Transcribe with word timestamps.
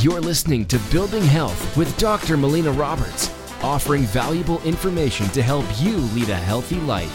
You're 0.00 0.20
listening 0.20 0.64
to 0.66 0.78
Building 0.92 1.24
Health 1.24 1.76
with 1.76 1.98
Dr. 1.98 2.36
Melina 2.36 2.70
Roberts, 2.70 3.34
offering 3.64 4.02
valuable 4.02 4.62
information 4.62 5.26
to 5.30 5.42
help 5.42 5.64
you 5.80 5.96
lead 5.96 6.28
a 6.28 6.36
healthy 6.36 6.76
life. 6.82 7.10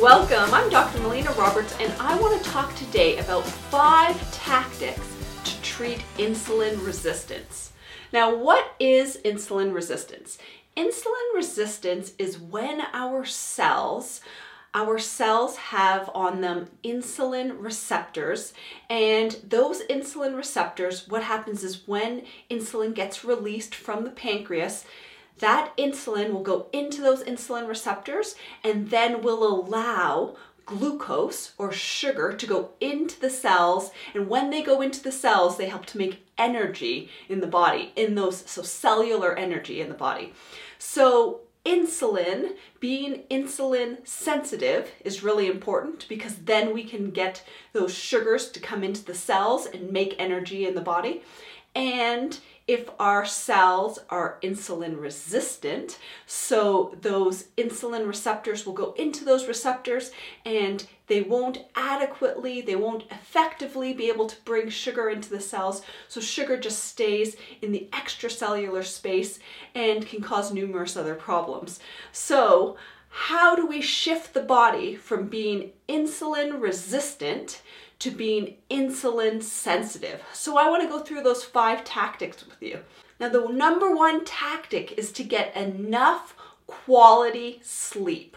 Welcome, 0.00 0.54
I'm 0.54 0.70
Dr. 0.70 1.00
Melina 1.00 1.32
Roberts, 1.32 1.74
and 1.80 1.92
I 1.98 2.16
want 2.20 2.40
to 2.40 2.50
talk 2.50 2.72
today 2.76 3.18
about 3.18 3.44
five 3.44 4.16
tactics 4.32 5.00
to 5.42 5.60
treat 5.62 6.04
insulin 6.18 6.86
resistance. 6.86 7.72
Now, 8.12 8.32
what 8.32 8.76
is 8.78 9.18
insulin 9.24 9.74
resistance? 9.74 10.38
Insulin 10.76 11.34
resistance 11.34 12.12
is 12.20 12.38
when 12.38 12.80
our 12.92 13.24
cells 13.24 14.20
our 14.74 14.98
cells 14.98 15.56
have 15.56 16.10
on 16.14 16.40
them 16.40 16.70
insulin 16.82 17.56
receptors. 17.58 18.54
And 18.88 19.32
those 19.46 19.82
insulin 19.82 20.36
receptors 20.36 21.08
what 21.08 21.24
happens 21.24 21.62
is 21.62 21.86
when 21.86 22.22
insulin 22.50 22.94
gets 22.94 23.24
released 23.24 23.74
from 23.74 24.04
the 24.04 24.10
pancreas 24.10 24.84
that 25.38 25.76
insulin 25.76 26.32
will 26.32 26.42
go 26.42 26.68
into 26.72 27.00
those 27.00 27.24
insulin 27.24 27.66
receptors 27.66 28.36
and 28.62 28.90
then 28.90 29.22
will 29.22 29.42
allow 29.42 30.36
glucose 30.64 31.52
or 31.58 31.72
sugar 31.72 32.32
to 32.32 32.46
go 32.46 32.70
into 32.80 33.18
the 33.20 33.28
cells. 33.28 33.90
And 34.14 34.28
when 34.28 34.50
they 34.50 34.62
go 34.62 34.80
into 34.80 35.02
the 35.02 35.12
cells 35.12 35.56
they 35.56 35.68
help 35.68 35.86
to 35.86 35.98
make 35.98 36.24
energy 36.38 37.10
in 37.28 37.40
the 37.40 37.46
body 37.46 37.92
in 37.96 38.14
those 38.14 38.48
so 38.48 38.62
cellular 38.62 39.34
energy 39.34 39.80
in 39.80 39.88
the 39.88 39.94
body. 39.94 40.32
So 40.78 41.40
insulin, 41.64 42.56
being 42.80 43.22
insulin 43.30 44.06
sensitive 44.06 44.90
is 45.04 45.22
really 45.22 45.46
important 45.46 46.06
because 46.08 46.36
then 46.36 46.74
we 46.74 46.84
can 46.84 47.10
get 47.10 47.44
those 47.72 47.94
sugars 47.94 48.50
to 48.50 48.60
come 48.60 48.82
into 48.82 49.04
the 49.04 49.14
cells 49.14 49.66
and 49.66 49.92
make 49.92 50.16
energy 50.18 50.66
in 50.66 50.74
the 50.74 50.80
body. 50.80 51.22
And 51.74 52.38
if 52.68 52.88
our 52.98 53.24
cells 53.24 53.98
are 54.08 54.38
insulin 54.42 55.00
resistant, 55.00 55.98
so 56.26 56.96
those 57.00 57.44
insulin 57.56 58.06
receptors 58.06 58.64
will 58.64 58.72
go 58.72 58.92
into 58.92 59.24
those 59.24 59.48
receptors 59.48 60.12
and 60.44 60.86
they 61.08 61.22
won't 61.22 61.58
adequately, 61.74 62.60
they 62.60 62.76
won't 62.76 63.04
effectively 63.10 63.92
be 63.92 64.08
able 64.08 64.26
to 64.26 64.40
bring 64.44 64.68
sugar 64.68 65.10
into 65.10 65.28
the 65.28 65.40
cells. 65.40 65.82
So 66.08 66.20
sugar 66.20 66.56
just 66.56 66.84
stays 66.84 67.36
in 67.60 67.72
the 67.72 67.88
extracellular 67.92 68.84
space 68.84 69.40
and 69.74 70.06
can 70.06 70.22
cause 70.22 70.52
numerous 70.52 70.96
other 70.96 71.14
problems. 71.14 71.80
So, 72.12 72.76
how 73.14 73.54
do 73.54 73.66
we 73.66 73.82
shift 73.82 74.32
the 74.32 74.40
body 74.40 74.96
from 74.96 75.28
being 75.28 75.72
insulin 75.86 76.62
resistant 76.62 77.60
to 78.02 78.10
being 78.10 78.56
insulin 78.68 79.40
sensitive. 79.40 80.20
So 80.32 80.58
I 80.58 80.68
want 80.68 80.82
to 80.82 80.88
go 80.88 80.98
through 80.98 81.22
those 81.22 81.44
five 81.44 81.84
tactics 81.84 82.44
with 82.44 82.60
you. 82.60 82.80
Now, 83.20 83.28
the 83.28 83.46
number 83.46 83.94
one 83.94 84.24
tactic 84.24 84.98
is 84.98 85.12
to 85.12 85.22
get 85.22 85.56
enough 85.56 86.34
quality 86.66 87.60
sleep. 87.62 88.36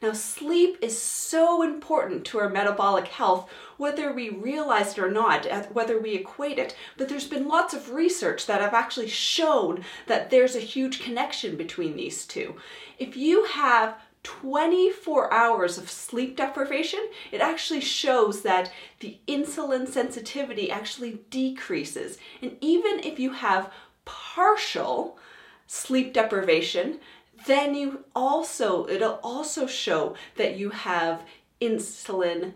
Now, 0.00 0.12
sleep 0.12 0.78
is 0.80 0.96
so 0.96 1.60
important 1.64 2.24
to 2.26 2.38
our 2.38 2.48
metabolic 2.48 3.08
health, 3.08 3.50
whether 3.78 4.12
we 4.12 4.30
realize 4.30 4.92
it 4.92 5.00
or 5.00 5.10
not, 5.10 5.44
whether 5.74 5.98
we 5.98 6.14
equate 6.14 6.60
it. 6.60 6.76
But 6.96 7.08
there's 7.08 7.26
been 7.26 7.48
lots 7.48 7.74
of 7.74 7.90
research 7.90 8.46
that 8.46 8.60
have 8.60 8.74
actually 8.74 9.08
shown 9.08 9.84
that 10.06 10.30
there's 10.30 10.54
a 10.54 10.60
huge 10.60 11.02
connection 11.02 11.56
between 11.56 11.96
these 11.96 12.24
two. 12.24 12.54
If 12.96 13.16
you 13.16 13.44
have 13.46 13.96
24 14.22 15.32
hours 15.32 15.78
of 15.78 15.90
sleep 15.90 16.36
deprivation, 16.36 17.00
it 17.32 17.40
actually 17.40 17.80
shows 17.80 18.42
that 18.42 18.70
the 19.00 19.18
insulin 19.26 19.88
sensitivity 19.88 20.70
actually 20.70 21.20
decreases. 21.30 22.18
And 22.42 22.56
even 22.60 23.00
if 23.00 23.18
you 23.18 23.32
have 23.32 23.72
partial 24.04 25.18
sleep 25.66 26.12
deprivation, 26.12 27.00
then 27.46 27.74
you 27.74 28.04
also 28.14 28.86
it'll 28.88 29.20
also 29.22 29.66
show 29.66 30.14
that 30.36 30.56
you 30.56 30.70
have 30.70 31.22
insulin 31.60 32.52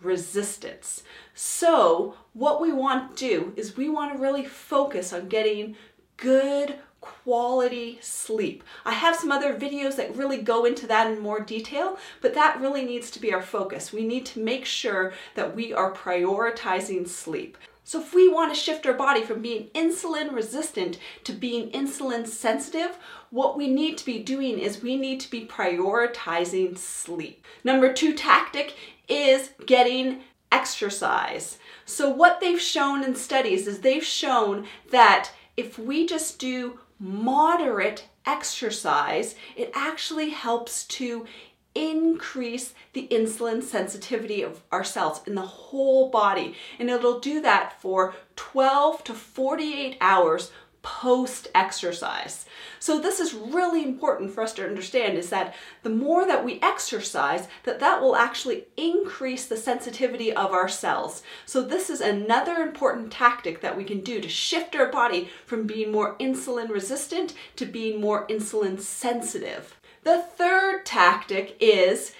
resistance. 0.00 1.02
So, 1.34 2.16
what 2.34 2.60
we 2.60 2.72
want 2.72 3.16
to 3.16 3.28
do 3.28 3.52
is 3.56 3.76
we 3.76 3.88
want 3.88 4.12
to 4.12 4.22
really 4.22 4.44
focus 4.44 5.12
on 5.12 5.28
getting 5.28 5.76
good 6.16 6.76
quality 7.00 7.98
sleep. 8.00 8.64
I 8.84 8.92
have 8.92 9.16
some 9.16 9.30
other 9.30 9.54
videos 9.54 9.96
that 9.96 10.16
really 10.16 10.38
go 10.38 10.64
into 10.64 10.86
that 10.86 11.10
in 11.10 11.20
more 11.20 11.40
detail, 11.40 11.98
but 12.20 12.34
that 12.34 12.60
really 12.60 12.84
needs 12.84 13.10
to 13.12 13.20
be 13.20 13.32
our 13.32 13.42
focus. 13.42 13.92
We 13.92 14.04
need 14.04 14.26
to 14.26 14.40
make 14.40 14.64
sure 14.64 15.12
that 15.34 15.54
we 15.54 15.72
are 15.72 15.92
prioritizing 15.92 17.08
sleep. 17.08 17.58
So, 17.84 18.00
if 18.00 18.12
we 18.12 18.28
want 18.28 18.52
to 18.52 18.60
shift 18.60 18.84
our 18.84 18.92
body 18.92 19.22
from 19.22 19.42
being 19.42 19.68
insulin 19.68 20.34
resistant 20.34 20.98
to 21.22 21.32
being 21.32 21.70
insulin 21.70 22.26
sensitive, 22.26 22.98
what 23.30 23.56
we 23.56 23.68
need 23.68 23.96
to 23.98 24.04
be 24.04 24.18
doing 24.18 24.58
is 24.58 24.82
we 24.82 24.96
need 24.96 25.20
to 25.20 25.30
be 25.30 25.46
prioritizing 25.46 26.76
sleep. 26.76 27.44
Number 27.62 27.92
two 27.92 28.12
tactic 28.12 28.74
is 29.08 29.50
getting 29.66 30.22
exercise. 30.50 31.58
So, 31.84 32.10
what 32.10 32.40
they've 32.40 32.60
shown 32.60 33.04
in 33.04 33.14
studies 33.14 33.68
is 33.68 33.78
they've 33.78 34.04
shown 34.04 34.66
that 34.90 35.30
if 35.56 35.78
we 35.78 36.06
just 36.06 36.40
do 36.40 36.80
moderate 36.98 38.08
exercise, 38.24 39.34
it 39.56 39.70
actually 39.74 40.30
helps 40.30 40.84
to 40.84 41.26
increase 41.74 42.72
the 42.94 43.06
insulin 43.10 43.62
sensitivity 43.62 44.42
of 44.42 44.62
our 44.72 44.82
cells 44.82 45.20
in 45.26 45.34
the 45.34 45.42
whole 45.42 46.08
body. 46.10 46.54
And 46.78 46.88
it'll 46.88 47.20
do 47.20 47.42
that 47.42 47.80
for 47.80 48.14
12 48.36 49.04
to 49.04 49.12
48 49.12 49.98
hours 50.00 50.50
post 50.86 51.48
exercise. 51.52 52.46
So 52.78 53.00
this 53.00 53.18
is 53.18 53.34
really 53.34 53.82
important 53.82 54.30
for 54.30 54.40
us 54.40 54.52
to 54.52 54.64
understand 54.64 55.18
is 55.18 55.30
that 55.30 55.52
the 55.82 55.90
more 55.90 56.24
that 56.24 56.44
we 56.44 56.60
exercise 56.62 57.48
that 57.64 57.80
that 57.80 58.00
will 58.00 58.14
actually 58.14 58.66
increase 58.76 59.46
the 59.46 59.56
sensitivity 59.56 60.32
of 60.32 60.52
our 60.52 60.68
cells. 60.68 61.24
So 61.44 61.60
this 61.60 61.90
is 61.90 62.00
another 62.00 62.58
important 62.58 63.10
tactic 63.10 63.62
that 63.62 63.76
we 63.76 63.82
can 63.82 64.00
do 64.00 64.20
to 64.20 64.28
shift 64.28 64.76
our 64.76 64.86
body 64.86 65.28
from 65.44 65.66
being 65.66 65.90
more 65.90 66.16
insulin 66.18 66.68
resistant 66.68 67.34
to 67.56 67.66
being 67.66 68.00
more 68.00 68.24
insulin 68.28 68.80
sensitive. 68.80 69.80
The 70.04 70.22
third 70.22 70.86
tactic 70.86 71.56
is 71.58 72.12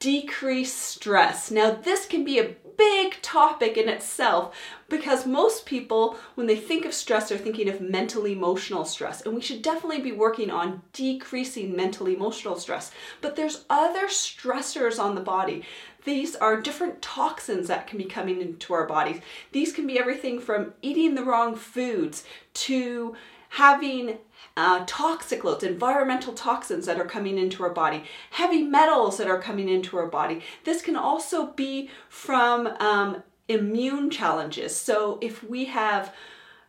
decrease 0.00 0.74
stress. 0.74 1.50
Now, 1.50 1.70
this 1.70 2.04
can 2.04 2.24
be 2.24 2.40
a 2.40 2.56
big 2.76 3.20
topic 3.22 3.76
in 3.76 3.88
itself 3.88 4.56
because 4.88 5.26
most 5.26 5.66
people, 5.66 6.16
when 6.34 6.46
they 6.46 6.56
think 6.56 6.84
of 6.84 6.94
stress, 6.94 7.32
are 7.32 7.38
thinking 7.38 7.68
of 7.68 7.80
mental 7.80 8.26
emotional 8.26 8.84
stress. 8.84 9.22
And 9.22 9.34
we 9.34 9.40
should 9.40 9.62
definitely 9.62 10.00
be 10.00 10.12
working 10.12 10.50
on 10.50 10.82
decreasing 10.92 11.74
mental 11.74 12.06
emotional 12.06 12.56
stress. 12.56 12.90
But 13.20 13.36
there's 13.36 13.64
other 13.70 14.06
stressors 14.06 15.02
on 15.02 15.14
the 15.14 15.20
body. 15.20 15.64
These 16.04 16.34
are 16.36 16.60
different 16.60 17.00
toxins 17.00 17.68
that 17.68 17.86
can 17.86 17.98
be 17.98 18.04
coming 18.04 18.40
into 18.40 18.74
our 18.74 18.86
bodies. 18.86 19.20
These 19.52 19.72
can 19.72 19.86
be 19.86 19.98
everything 19.98 20.40
from 20.40 20.74
eating 20.82 21.14
the 21.14 21.24
wrong 21.24 21.54
foods 21.54 22.24
to 22.54 23.14
having 23.52 24.18
uh, 24.56 24.82
toxic 24.86 25.44
loads, 25.44 25.62
environmental 25.62 26.32
toxins 26.32 26.86
that 26.86 26.98
are 26.98 27.04
coming 27.04 27.36
into 27.38 27.62
our 27.62 27.70
body, 27.70 28.04
heavy 28.30 28.62
metals 28.62 29.18
that 29.18 29.28
are 29.28 29.40
coming 29.40 29.68
into 29.68 29.96
our 29.98 30.06
body. 30.06 30.40
This 30.64 30.80
can 30.80 30.96
also 30.96 31.48
be 31.48 31.90
from 32.08 32.66
um, 32.66 33.22
immune 33.48 34.10
challenges. 34.10 34.74
So 34.74 35.18
if 35.20 35.44
we 35.44 35.66
have 35.66 36.14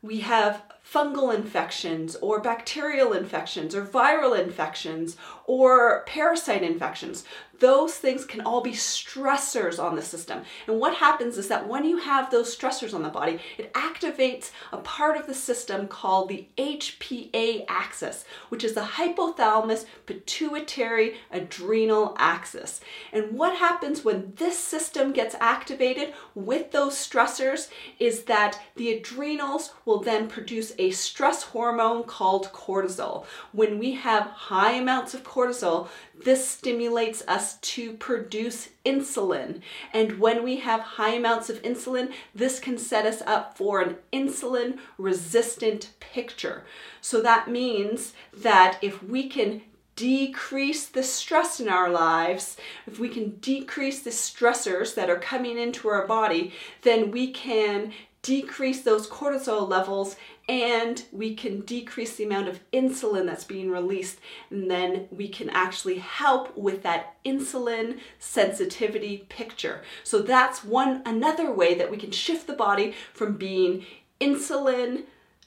we 0.02 0.20
have 0.20 0.64
fungal 0.86 1.34
infections 1.34 2.18
or 2.18 2.42
bacterial 2.42 3.14
infections 3.14 3.74
or 3.74 3.86
viral 3.86 4.38
infections 4.38 5.16
or 5.46 6.04
parasite 6.06 6.62
infections. 6.62 7.24
Those 7.60 7.94
things 7.94 8.26
can 8.26 8.42
all 8.42 8.62
be 8.62 8.72
stressors 8.72 9.82
on 9.82 9.96
the 9.96 10.02
system. 10.02 10.42
And 10.68 10.80
what 10.80 10.96
happens 10.96 11.38
is 11.38 11.48
that 11.50 11.68
when 11.68 11.86
you 11.86 11.98
have 11.98 12.32
those 12.32 12.56
stressors 12.56 12.94
on 12.94 13.04
the 13.04 13.10
body, 13.10 13.40
it 13.58 13.72
activates 13.74 14.52
a 14.72 14.78
part 14.78 15.18
of 15.18 15.28
the 15.28 15.34
system 15.34 15.88
called 15.88 16.30
the 16.30 16.48
HPA 16.58 17.66
axis, 17.68 18.26
which 18.50 18.64
is 18.64 18.74
the 18.74 18.82
hypothalamus 18.82 19.86
pituitary 20.06 21.18
adrenal 21.32 22.16
axis. 22.18 22.82
And 23.12 23.38
what 23.38 23.56
happens 23.56 24.04
when 24.04 24.34
this 24.36 24.58
system 24.58 25.14
gets 25.14 25.36
activated 25.40 26.14
with 26.34 26.72
those 26.72 26.96
stressors 26.96 27.70
is 28.00 28.24
that 28.24 28.60
the 28.76 28.92
adrenals 28.94 29.74
will 29.86 30.00
then 30.00 30.28
produce 30.28 30.74
a 30.80 30.92
stress 30.92 31.44
hormone 31.44 32.04
called 32.04 32.52
cortisol. 32.52 33.26
When 33.52 33.78
we 33.78 33.94
have 33.94 34.28
high 34.28 34.72
amounts 34.74 35.14
of 35.14 35.24
cortisol, 35.24 35.88
this 36.24 36.48
stimulates 36.48 37.24
us 37.28 37.43
to 37.62 37.94
produce 37.94 38.70
insulin. 38.86 39.62
And 39.94 40.20
when 40.20 40.44
we 40.44 40.58
have 40.58 40.82
high 40.82 41.16
amounts 41.16 41.50
of 41.50 41.62
insulin, 41.62 42.12
this 42.34 42.60
can 42.60 42.78
set 42.78 43.06
us 43.06 43.22
up 43.26 43.58
for 43.58 43.82
an 43.82 43.98
insulin 44.12 44.80
resistant 44.98 45.92
picture. 46.00 46.64
So 47.02 47.22
that 47.22 47.50
means 47.50 48.14
that 48.36 48.78
if 48.82 49.04
we 49.04 49.28
can 49.30 49.62
decrease 49.96 50.88
the 50.88 51.04
stress 51.04 51.60
in 51.60 51.70
our 51.70 51.90
lives, 51.90 52.58
if 52.88 53.00
we 53.00 53.10
can 53.10 53.36
decrease 53.38 54.02
the 54.02 54.10
stressors 54.10 54.96
that 54.96 55.10
are 55.10 55.20
coming 55.20 55.58
into 55.58 55.88
our 55.88 56.08
body, 56.08 56.54
then 56.82 57.12
we 57.12 57.32
can 57.32 57.94
decrease 58.24 58.82
those 58.82 59.08
cortisol 59.08 59.68
levels 59.68 60.16
and 60.50 61.06
we 61.12 61.36
can 61.36 61.62
decrease 61.62 62.16
the 62.16 62.26
amount 62.26 62.50
of 62.50 62.60
insulin 62.72 63.26
that's 63.26 63.46
being 63.46 63.72
released 63.72 64.20
and 64.50 64.70
then 64.70 65.08
we 65.10 65.28
can 65.28 65.50
actually 65.50 66.00
help 66.00 66.56
with 66.58 66.84
that 66.84 67.16
insulin 67.26 68.00
sensitivity 68.20 69.26
picture. 69.30 69.82
So 70.04 70.20
that's 70.20 70.64
one 70.64 71.02
another 71.06 71.52
way 71.52 71.76
that 71.76 71.90
we 71.90 71.98
can 71.98 72.12
shift 72.12 72.48
the 72.48 72.54
body 72.54 72.94
from 73.14 73.38
being 73.38 73.86
insulin 74.20 75.04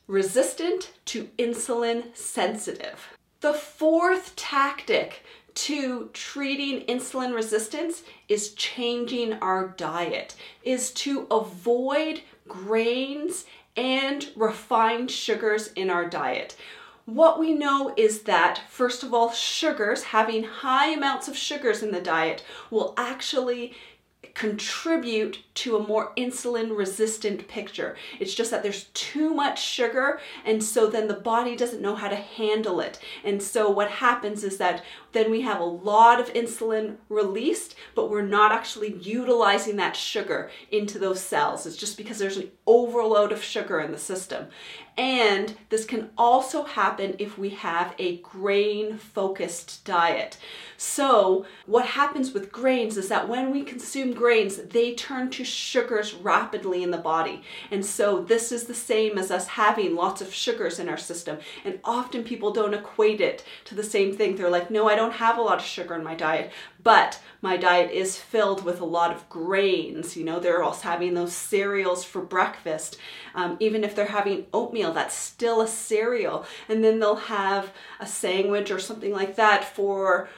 resistant 0.06 0.92
to 1.06 1.28
insulin 1.38 2.16
sensitive. 2.16 3.08
The 3.40 3.52
fourth 3.52 4.34
tactic 4.36 5.24
to 5.54 6.10
treating 6.12 6.82
insulin 6.86 7.34
resistance 7.34 8.02
is 8.28 8.52
changing 8.54 9.34
our 9.34 9.68
diet, 9.68 10.34
is 10.62 10.90
to 10.92 11.26
avoid 11.30 12.20
grains 12.46 13.46
and 13.76 14.30
refined 14.34 15.10
sugars 15.10 15.72
in 15.74 15.90
our 15.90 16.08
diet. 16.08 16.56
What 17.04 17.38
we 17.38 17.54
know 17.54 17.94
is 17.96 18.22
that, 18.22 18.62
first 18.68 19.04
of 19.04 19.14
all, 19.14 19.30
sugars, 19.30 20.02
having 20.02 20.42
high 20.42 20.88
amounts 20.88 21.28
of 21.28 21.36
sugars 21.36 21.82
in 21.82 21.92
the 21.92 22.00
diet, 22.00 22.42
will 22.70 22.94
actually 22.96 23.74
contribute 24.34 25.42
to 25.54 25.76
a 25.76 25.86
more 25.86 26.12
insulin 26.16 26.76
resistant 26.76 27.48
picture. 27.48 27.96
It's 28.20 28.34
just 28.34 28.50
that 28.50 28.62
there's 28.62 28.84
too 28.94 29.32
much 29.32 29.62
sugar, 29.62 30.20
and 30.44 30.62
so 30.62 30.86
then 30.86 31.08
the 31.08 31.14
body 31.14 31.56
doesn't 31.56 31.82
know 31.82 31.94
how 31.94 32.08
to 32.08 32.16
handle 32.16 32.80
it. 32.80 32.98
And 33.24 33.42
so 33.42 33.70
what 33.70 33.90
happens 33.90 34.44
is 34.44 34.58
that 34.58 34.84
then 35.12 35.30
we 35.30 35.40
have 35.42 35.60
a 35.60 35.64
lot 35.64 36.20
of 36.20 36.32
insulin 36.34 36.96
released, 37.08 37.74
but 37.94 38.10
we're 38.10 38.22
not 38.22 38.52
actually 38.52 38.94
utilizing 38.98 39.76
that 39.76 39.96
sugar 39.96 40.50
into 40.70 40.98
those 40.98 41.20
cells. 41.20 41.66
It's 41.66 41.76
just 41.76 41.96
because 41.96 42.18
there's 42.18 42.36
an 42.36 42.50
overload 42.66 43.32
of 43.32 43.42
sugar 43.42 43.80
in 43.80 43.92
the 43.92 43.98
system. 43.98 44.48
And 44.96 45.54
this 45.68 45.84
can 45.84 46.10
also 46.16 46.64
happen 46.64 47.16
if 47.18 47.36
we 47.36 47.50
have 47.50 47.94
a 47.98 48.18
grain 48.18 48.96
focused 48.96 49.84
diet. 49.84 50.38
So, 50.78 51.46
what 51.66 51.86
happens 51.86 52.32
with 52.32 52.52
grains 52.52 52.96
is 52.96 53.08
that 53.08 53.28
when 53.28 53.50
we 53.50 53.62
consume 53.62 54.12
grains, 54.12 54.56
they 54.56 54.94
turn 54.94 55.30
to 55.30 55.44
sugars 55.44 56.14
rapidly 56.14 56.82
in 56.82 56.90
the 56.90 56.98
body. 56.98 57.42
And 57.70 57.84
so, 57.84 58.22
this 58.22 58.52
is 58.52 58.64
the 58.64 58.74
same 58.74 59.16
as 59.16 59.30
us 59.30 59.46
having 59.46 59.94
lots 59.94 60.20
of 60.20 60.34
sugars 60.34 60.78
in 60.78 60.88
our 60.88 60.98
system. 60.98 61.38
And 61.64 61.78
often 61.84 62.24
people 62.24 62.52
don't 62.52 62.74
equate 62.74 63.20
it 63.20 63.44
to 63.66 63.74
the 63.74 63.82
same 63.82 64.14
thing. 64.16 64.36
They're 64.36 64.50
like, 64.50 64.70
no, 64.70 64.88
I 64.88 64.96
don't 64.96 65.14
have 65.14 65.38
a 65.38 65.42
lot 65.42 65.58
of 65.58 65.64
sugar 65.64 65.94
in 65.94 66.04
my 66.04 66.14
diet, 66.14 66.52
but 66.82 67.20
my 67.40 67.56
diet 67.56 67.90
is 67.90 68.18
filled 68.18 68.64
with 68.64 68.80
a 68.80 68.84
lot 68.84 69.12
of 69.12 69.28
grains. 69.28 70.16
You 70.16 70.24
know, 70.24 70.40
they're 70.40 70.62
also 70.62 70.88
having 70.88 71.14
those 71.14 71.32
cereals 71.32 72.04
for 72.04 72.20
breakfast. 72.20 72.98
Um, 73.34 73.56
even 73.60 73.84
if 73.84 73.94
they're 73.94 74.06
having 74.06 74.46
oatmeal, 74.52 74.85
that's 74.92 75.14
still 75.14 75.60
a 75.60 75.68
cereal. 75.68 76.46
And 76.68 76.82
then 76.82 76.98
they'll 76.98 77.16
have 77.16 77.72
a 78.00 78.06
sandwich 78.06 78.70
or 78.70 78.78
something 78.78 79.12
like 79.12 79.36
that 79.36 79.64
for 79.64 80.28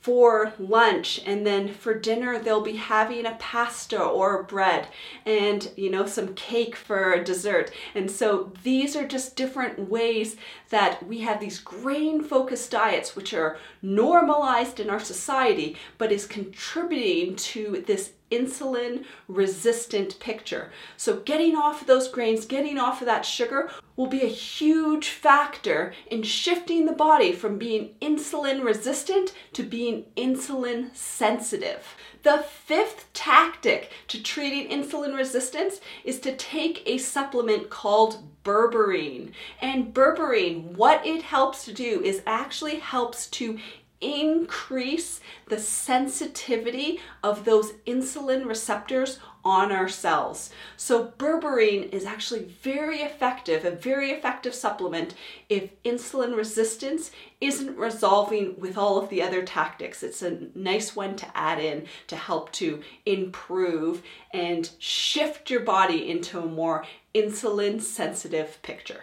for 0.00 0.54
lunch 0.58 1.20
and 1.26 1.46
then 1.46 1.68
for 1.68 1.92
dinner 1.92 2.38
they'll 2.38 2.62
be 2.62 2.76
having 2.76 3.26
a 3.26 3.36
pasta 3.38 4.00
or 4.00 4.40
a 4.40 4.44
bread 4.44 4.88
and 5.26 5.70
you 5.76 5.90
know 5.90 6.06
some 6.06 6.34
cake 6.34 6.74
for 6.74 7.22
dessert 7.22 7.70
and 7.94 8.10
so 8.10 8.50
these 8.62 8.96
are 8.96 9.06
just 9.06 9.36
different 9.36 9.90
ways 9.90 10.36
that 10.70 11.06
we 11.06 11.18
have 11.18 11.38
these 11.38 11.58
grain 11.58 12.22
focused 12.22 12.70
diets 12.70 13.14
which 13.14 13.34
are 13.34 13.58
normalized 13.82 14.80
in 14.80 14.88
our 14.88 15.00
society 15.00 15.76
but 15.98 16.10
is 16.10 16.26
contributing 16.26 17.36
to 17.36 17.84
this 17.86 18.12
insulin 18.30 19.04
resistant 19.28 20.18
picture. 20.20 20.70
So, 20.96 21.16
getting 21.16 21.56
off 21.56 21.80
of 21.80 21.86
those 21.86 22.08
grains, 22.08 22.46
getting 22.46 22.78
off 22.78 23.00
of 23.00 23.06
that 23.06 23.26
sugar 23.26 23.70
will 24.00 24.06
be 24.06 24.22
a 24.22 24.28
huge 24.28 25.10
factor 25.10 25.92
in 26.10 26.22
shifting 26.22 26.86
the 26.86 26.92
body 26.92 27.32
from 27.32 27.58
being 27.58 27.90
insulin 28.00 28.64
resistant 28.64 29.34
to 29.52 29.62
being 29.62 30.06
insulin 30.16 30.88
sensitive. 30.96 31.86
The 32.22 32.38
fifth 32.38 33.12
tactic 33.12 33.92
to 34.08 34.22
treating 34.22 34.70
insulin 34.70 35.14
resistance 35.14 35.82
is 36.02 36.18
to 36.20 36.34
take 36.34 36.82
a 36.86 36.96
supplement 36.96 37.68
called 37.68 38.22
berberine. 38.42 39.32
And 39.60 39.92
berberine, 39.92 40.72
what 40.76 41.04
it 41.04 41.20
helps 41.20 41.66
to 41.66 41.74
do 41.74 42.00
is 42.02 42.22
actually 42.26 42.76
helps 42.76 43.26
to 43.26 43.58
increase 44.00 45.20
the 45.48 45.58
sensitivity 45.58 47.00
of 47.22 47.44
those 47.44 47.72
insulin 47.86 48.46
receptors 48.46 49.18
on 49.44 49.72
our 49.72 49.88
cells. 49.88 50.50
So, 50.76 51.12
berberine 51.18 51.90
is 51.92 52.04
actually 52.04 52.44
very 52.62 53.00
effective, 53.00 53.64
a 53.64 53.70
very 53.70 54.10
effective 54.10 54.54
supplement 54.54 55.14
if 55.48 55.70
insulin 55.82 56.36
resistance 56.36 57.10
isn't 57.40 57.76
resolving 57.76 58.58
with 58.58 58.76
all 58.76 58.98
of 58.98 59.08
the 59.08 59.22
other 59.22 59.42
tactics. 59.42 60.02
It's 60.02 60.22
a 60.22 60.38
nice 60.54 60.94
one 60.94 61.16
to 61.16 61.36
add 61.36 61.58
in 61.58 61.86
to 62.08 62.16
help 62.16 62.52
to 62.52 62.82
improve 63.06 64.02
and 64.32 64.70
shift 64.78 65.50
your 65.50 65.60
body 65.60 66.10
into 66.10 66.38
a 66.38 66.46
more 66.46 66.84
insulin 67.14 67.80
sensitive 67.80 68.60
picture. 68.62 69.02